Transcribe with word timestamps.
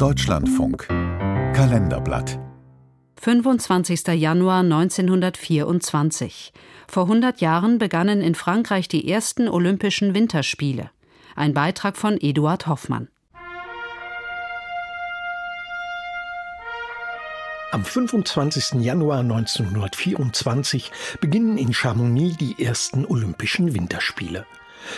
Deutschlandfunk 0.00 0.88
Kalenderblatt 0.88 2.38
25. 3.20 4.06
Januar 4.14 4.60
1924. 4.60 6.54
Vor 6.88 7.02
100 7.02 7.42
Jahren 7.42 7.76
begannen 7.76 8.22
in 8.22 8.34
Frankreich 8.34 8.88
die 8.88 9.10
ersten 9.10 9.46
Olympischen 9.46 10.14
Winterspiele. 10.14 10.90
Ein 11.36 11.52
Beitrag 11.52 11.98
von 11.98 12.16
Eduard 12.18 12.66
Hoffmann. 12.66 13.08
Am 17.70 17.84
25. 17.84 18.80
Januar 18.80 19.18
1924 19.18 20.92
beginnen 21.20 21.58
in 21.58 21.74
Chamonix 21.74 22.38
die 22.38 22.64
ersten 22.64 23.04
Olympischen 23.04 23.74
Winterspiele. 23.74 24.46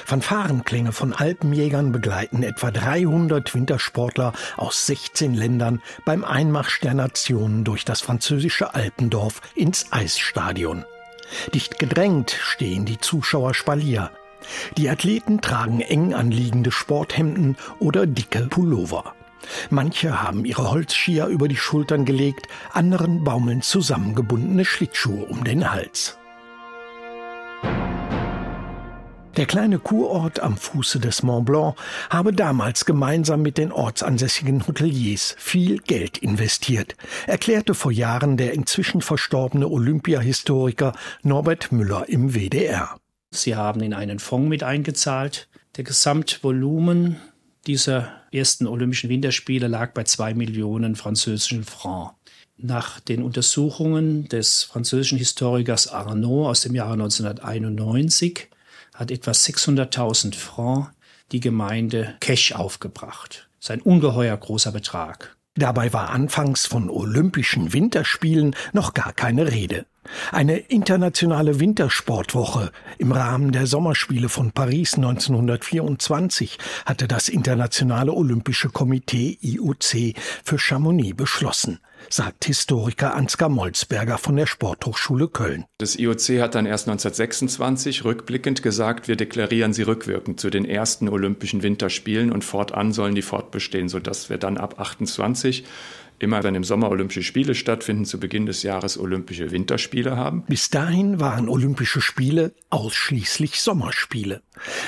Fanfarenklänge 0.04 0.92
von 0.92 1.12
Alpenjägern 1.12 1.92
begleiten 1.92 2.42
etwa 2.42 2.70
300 2.70 3.54
Wintersportler 3.54 4.32
aus 4.56 4.86
16 4.86 5.34
Ländern 5.34 5.82
beim 6.04 6.24
Einmarsch 6.24 6.80
der 6.80 6.94
Nationen 6.94 7.64
durch 7.64 7.84
das 7.84 8.00
französische 8.00 8.74
Alpendorf 8.74 9.40
ins 9.54 9.92
Eisstadion. 9.92 10.84
Dicht 11.54 11.78
gedrängt 11.78 12.36
stehen 12.40 12.84
die 12.84 12.98
Zuschauer 12.98 13.54
Spalier. 13.54 14.10
Die 14.76 14.88
Athleten 14.88 15.40
tragen 15.40 15.80
eng 15.80 16.14
anliegende 16.14 16.72
Sporthemden 16.72 17.56
oder 17.78 18.06
dicke 18.06 18.46
Pullover. 18.48 19.14
Manche 19.70 20.22
haben 20.22 20.44
ihre 20.44 20.70
Holzskier 20.70 21.26
über 21.26 21.48
die 21.48 21.56
Schultern 21.56 22.04
gelegt, 22.04 22.46
anderen 22.72 23.24
baumeln 23.24 23.62
zusammengebundene 23.62 24.64
Schlittschuhe 24.64 25.24
um 25.24 25.44
den 25.44 25.70
Hals. 25.70 26.18
Der 29.36 29.46
kleine 29.46 29.78
Kurort 29.78 30.40
am 30.40 30.58
Fuße 30.58 31.00
des 31.00 31.22
Mont 31.22 31.46
Blanc 31.46 31.74
habe 32.10 32.34
damals 32.34 32.84
gemeinsam 32.84 33.40
mit 33.40 33.56
den 33.56 33.72
ortsansässigen 33.72 34.66
Hoteliers 34.66 35.34
viel 35.38 35.78
Geld 35.78 36.18
investiert, 36.18 36.96
erklärte 37.26 37.72
vor 37.72 37.92
Jahren 37.92 38.36
der 38.36 38.52
inzwischen 38.52 39.00
verstorbene 39.00 39.68
Olympiahistoriker 39.68 40.92
Norbert 41.22 41.72
Müller 41.72 42.10
im 42.10 42.34
WDR. 42.34 42.98
Sie 43.30 43.56
haben 43.56 43.80
in 43.80 43.94
einen 43.94 44.18
Fonds 44.18 44.50
mit 44.50 44.62
eingezahlt. 44.62 45.48
Der 45.76 45.84
Gesamtvolumen 45.84 47.16
dieser 47.66 48.12
ersten 48.32 48.66
Olympischen 48.66 49.08
Winterspiele 49.08 49.66
lag 49.66 49.94
bei 49.94 50.04
zwei 50.04 50.34
Millionen 50.34 50.94
französischen 50.94 51.64
Francs. 51.64 52.12
Nach 52.58 53.00
den 53.00 53.22
Untersuchungen 53.22 54.28
des 54.28 54.62
französischen 54.64 55.16
Historikers 55.16 55.88
Arnaud 55.88 56.48
aus 56.48 56.60
dem 56.60 56.74
Jahre 56.74 56.92
1991 56.92 58.50
hat 58.94 59.10
etwa 59.10 59.32
600.000 59.32 60.34
Francs 60.34 60.90
die 61.32 61.40
Gemeinde 61.40 62.14
Cash 62.20 62.52
aufgebracht. 62.52 63.48
Das 63.58 63.66
ist 63.66 63.70
ein 63.70 63.82
ungeheuer 63.82 64.36
großer 64.36 64.72
Betrag. 64.72 65.36
Dabei 65.54 65.92
war 65.92 66.10
anfangs 66.10 66.66
von 66.66 66.88
Olympischen 66.88 67.72
Winterspielen 67.72 68.56
noch 68.72 68.94
gar 68.94 69.12
keine 69.12 69.50
Rede. 69.50 69.86
Eine 70.30 70.58
internationale 70.58 71.60
Wintersportwoche 71.60 72.72
im 72.98 73.12
Rahmen 73.12 73.52
der 73.52 73.66
Sommerspiele 73.66 74.28
von 74.28 74.52
Paris 74.52 74.94
1924 74.94 76.58
hatte 76.86 77.08
das 77.08 77.28
Internationale 77.28 78.12
Olympische 78.12 78.68
Komitee 78.68 79.38
IOC 79.40 80.14
für 80.44 80.58
Chamonix 80.58 81.16
beschlossen, 81.16 81.80
sagt 82.08 82.44
Historiker 82.44 83.14
Ansgar 83.14 83.48
Molzberger 83.48 84.18
von 84.18 84.36
der 84.36 84.46
Sporthochschule 84.46 85.28
Köln. 85.28 85.64
Das 85.78 85.96
IOC 85.96 86.40
hat 86.40 86.54
dann 86.54 86.66
erst 86.66 86.88
1926 86.88 88.04
rückblickend 88.04 88.62
gesagt, 88.62 89.08
wir 89.08 89.16
deklarieren 89.16 89.72
sie 89.72 89.82
rückwirkend 89.82 90.40
zu 90.40 90.50
den 90.50 90.64
ersten 90.64 91.08
Olympischen 91.08 91.62
Winterspielen 91.62 92.32
und 92.32 92.44
fortan 92.44 92.92
sollen 92.92 93.14
die 93.14 93.22
fortbestehen, 93.22 93.88
sodass 93.88 94.30
wir 94.30 94.38
dann 94.38 94.58
ab 94.58 94.80
28 94.80 95.64
immer 96.22 96.44
wenn 96.44 96.54
im 96.54 96.64
Sommer 96.64 96.90
Olympische 96.90 97.22
Spiele 97.24 97.54
stattfinden, 97.54 98.04
zu 98.04 98.20
Beginn 98.20 98.46
des 98.46 98.62
Jahres 98.62 98.96
Olympische 98.96 99.50
Winterspiele 99.50 100.16
haben. 100.16 100.44
Bis 100.46 100.70
dahin 100.70 101.18
waren 101.18 101.48
Olympische 101.48 102.00
Spiele 102.00 102.54
ausschließlich 102.70 103.60
Sommerspiele. 103.60 104.42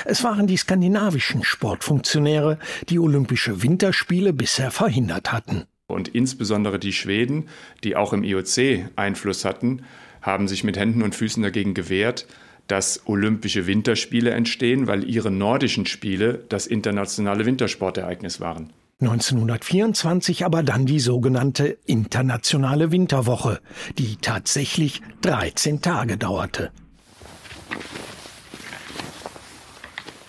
Es 0.05 0.23
waren 0.23 0.47
die 0.47 0.55
skandinavischen 0.57 1.43
Sportfunktionäre, 1.43 2.57
die 2.89 2.99
Olympische 2.99 3.61
Winterspiele 3.61 4.31
bisher 4.31 4.71
verhindert 4.71 5.33
hatten. 5.33 5.65
Und 5.87 6.07
insbesondere 6.07 6.79
die 6.79 6.93
Schweden, 6.93 7.49
die 7.83 7.95
auch 7.95 8.13
im 8.13 8.23
IOC 8.23 8.89
Einfluss 8.95 9.43
hatten, 9.43 9.83
haben 10.21 10.47
sich 10.47 10.63
mit 10.63 10.77
Händen 10.77 11.03
und 11.03 11.15
Füßen 11.15 11.43
dagegen 11.43 11.73
gewehrt, 11.73 12.25
dass 12.67 13.07
Olympische 13.07 13.67
Winterspiele 13.67 14.31
entstehen, 14.31 14.87
weil 14.87 15.07
ihre 15.07 15.31
nordischen 15.31 15.85
Spiele 15.85 16.45
das 16.49 16.65
internationale 16.65 17.45
Wintersportereignis 17.45 18.39
waren. 18.39 18.71
1924 19.01 20.45
aber 20.45 20.63
dann 20.63 20.85
die 20.85 21.01
sogenannte 21.01 21.77
Internationale 21.85 22.93
Winterwoche, 22.93 23.59
die 23.97 24.15
tatsächlich 24.15 25.01
13 25.21 25.81
Tage 25.81 26.17
dauerte. 26.17 26.71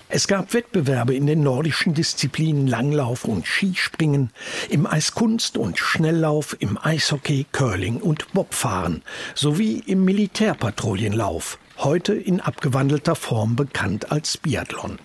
Es 0.09 0.27
gab 0.27 0.53
Wettbewerbe 0.53 1.15
in 1.15 1.27
den 1.27 1.45
nordischen 1.45 1.95
Disziplinen 1.95 2.67
Langlauf 2.67 3.25
und 3.25 3.47
Skispringen, 3.47 4.31
im 4.69 4.85
Eiskunst 4.85 5.57
und 5.59 5.79
Schnelllauf, 5.79 6.57
im 6.59 6.77
Eishockey, 6.77 7.47
Curling 7.53 7.99
und 7.99 8.33
Bobfahren 8.33 9.03
sowie 9.37 9.81
im 9.87 10.05
Militärpatrouillenlauf, 10.05 11.61
heute 11.79 12.15
in 12.15 12.41
abgewandelter 12.41 13.15
Form 13.15 13.55
bekannt 13.55 14.11
als 14.11 14.39
Biathlon. 14.39 14.99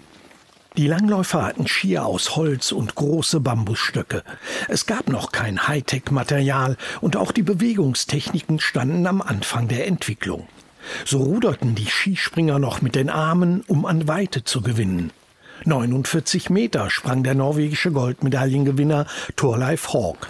Die 0.78 0.88
Langläufer 0.88 1.44
hatten 1.44 1.68
Skier 1.68 2.06
aus 2.06 2.38
Holz 2.38 2.72
und 2.72 2.96
große 2.96 3.42
Bambusstöcke. 3.42 4.24
Es 4.70 4.86
gab 4.86 5.10
noch 5.10 5.34
kein 5.34 5.68
Hightech-Material 5.68 6.78
und 7.02 7.18
auch 7.18 7.34
die 7.34 7.44
Bewegungstechniken 7.44 8.62
standen 8.62 9.06
am 9.06 9.22
Anfang 9.22 9.68
der 9.68 9.86
Entwicklung. 9.86 10.48
So 11.06 11.18
ruderten 11.24 11.76
die 11.76 11.88
Skispringer 11.88 12.58
noch 12.58 12.82
mit 12.82 12.96
den 12.96 13.10
Armen, 13.10 13.66
um 13.68 13.86
an 13.86 14.08
Weite 14.08 14.46
zu 14.46 14.62
gewinnen. 14.62 15.12
49 15.66 16.50
Meter 16.50 16.90
sprang 16.90 17.24
der 17.24 17.36
norwegische 17.36 17.92
Goldmedaillengewinner 17.92 19.08
Thorleif 19.36 19.92
Hawk. 19.92 20.30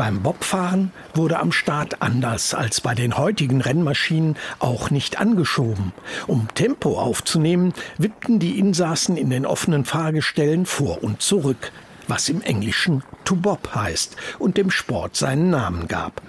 Beim 0.00 0.22
Bobfahren 0.22 0.92
wurde 1.12 1.40
am 1.40 1.52
Start 1.52 2.00
anders 2.00 2.54
als 2.54 2.80
bei 2.80 2.94
den 2.94 3.18
heutigen 3.18 3.60
Rennmaschinen 3.60 4.38
auch 4.58 4.88
nicht 4.88 5.20
angeschoben. 5.20 5.92
Um 6.26 6.48
Tempo 6.54 6.98
aufzunehmen, 6.98 7.74
wippten 7.98 8.38
die 8.38 8.58
Insassen 8.58 9.18
in 9.18 9.28
den 9.28 9.44
offenen 9.44 9.84
Fahrgestellen 9.84 10.64
vor 10.64 11.04
und 11.04 11.20
zurück, 11.20 11.70
was 12.08 12.30
im 12.30 12.40
Englischen 12.40 13.04
to 13.26 13.36
bob 13.36 13.74
heißt 13.74 14.16
und 14.38 14.56
dem 14.56 14.70
Sport 14.70 15.16
seinen 15.16 15.50
Namen 15.50 15.86
gab. 15.86 16.22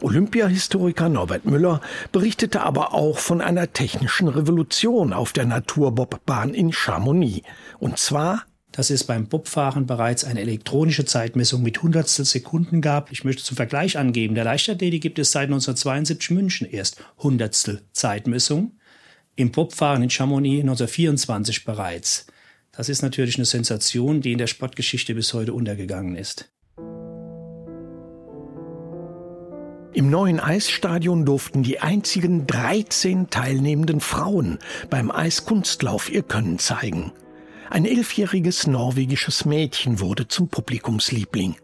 Olympiahistoriker 0.00 1.08
Norbert 1.08 1.44
Müller 1.44 1.80
berichtete 2.12 2.60
aber 2.60 2.94
auch 2.94 3.18
von 3.18 3.40
einer 3.40 3.72
technischen 3.72 4.28
Revolution 4.28 5.12
auf 5.12 5.32
der 5.32 5.46
Naturbobbahn 5.46 6.54
in 6.54 6.72
Chamonix. 6.72 7.44
Und 7.80 7.98
zwar 7.98 8.44
dass 8.76 8.90
es 8.90 9.04
beim 9.04 9.26
Bobfahren 9.26 9.86
bereits 9.86 10.22
eine 10.24 10.42
elektronische 10.42 11.06
Zeitmessung 11.06 11.62
mit 11.62 11.82
Hundertstel 11.82 12.26
Sekunden 12.26 12.82
gab. 12.82 13.10
Ich 13.10 13.24
möchte 13.24 13.42
zum 13.42 13.56
Vergleich 13.56 13.96
angeben, 13.96 14.34
der 14.34 14.44
Leichtathletik 14.44 15.00
gibt 15.00 15.18
es 15.18 15.32
seit 15.32 15.44
1972 15.44 16.30
München 16.30 16.68
erst 16.70 17.02
Hundertstel 17.18 17.80
Zeitmessung. 17.92 18.72
Im 19.34 19.50
Bobfahren 19.50 20.02
in 20.02 20.10
Chamonix 20.10 20.60
1924 20.60 21.64
bereits. 21.64 22.26
Das 22.70 22.90
ist 22.90 23.00
natürlich 23.00 23.36
eine 23.36 23.46
Sensation, 23.46 24.20
die 24.20 24.32
in 24.32 24.38
der 24.38 24.46
Sportgeschichte 24.46 25.14
bis 25.14 25.32
heute 25.32 25.54
untergegangen 25.54 26.14
ist. 26.14 26.50
Im 29.94 30.10
neuen 30.10 30.38
Eisstadion 30.38 31.24
durften 31.24 31.62
die 31.62 31.80
einzigen 31.80 32.46
13 32.46 33.30
teilnehmenden 33.30 34.00
Frauen 34.00 34.58
beim 34.90 35.10
Eiskunstlauf 35.10 36.12
ihr 36.12 36.22
Können 36.22 36.58
zeigen. 36.58 37.12
Ein 37.70 37.84
elfjähriges 37.84 38.66
norwegisches 38.66 39.44
Mädchen 39.44 40.00
wurde 40.00 40.28
zum 40.28 40.48
Publikumsliebling. 40.48 41.56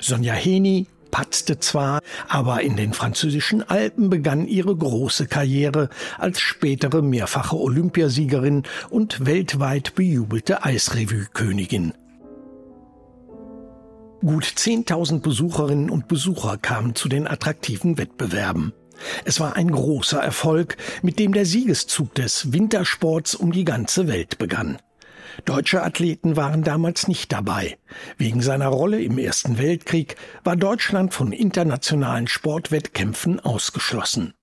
Sonja 0.00 0.34
Heni 0.34 0.86
patzte 1.10 1.60
zwar, 1.60 2.00
aber 2.28 2.62
in 2.62 2.76
den 2.76 2.92
französischen 2.92 3.62
Alpen 3.62 4.10
begann 4.10 4.48
ihre 4.48 4.74
große 4.74 5.26
Karriere 5.26 5.88
als 6.18 6.40
spätere 6.40 7.02
mehrfache 7.02 7.56
Olympiasiegerin 7.56 8.64
und 8.90 9.24
weltweit 9.24 9.94
bejubelte 9.94 10.64
Eisrevue-Königin. 10.64 11.92
Gut 14.22 14.44
10.000 14.44 15.20
Besucherinnen 15.20 15.90
und 15.90 16.08
Besucher 16.08 16.56
kamen 16.56 16.94
zu 16.94 17.08
den 17.08 17.28
attraktiven 17.28 17.98
Wettbewerben. 17.98 18.72
Es 19.24 19.38
war 19.38 19.54
ein 19.54 19.70
großer 19.70 20.18
Erfolg, 20.18 20.76
mit 21.02 21.18
dem 21.18 21.32
der 21.32 21.46
Siegeszug 21.46 22.14
des 22.14 22.52
Wintersports 22.52 23.34
um 23.34 23.52
die 23.52 23.64
ganze 23.64 24.08
Welt 24.08 24.38
begann. 24.38 24.78
Deutsche 25.44 25.82
Athleten 25.82 26.36
waren 26.36 26.62
damals 26.62 27.08
nicht 27.08 27.32
dabei. 27.32 27.78
Wegen 28.16 28.40
seiner 28.40 28.68
Rolle 28.68 29.02
im 29.02 29.18
Ersten 29.18 29.58
Weltkrieg 29.58 30.16
war 30.42 30.56
Deutschland 30.56 31.14
von 31.14 31.32
internationalen 31.32 32.28
Sportwettkämpfen 32.28 33.40
ausgeschlossen. 33.40 34.34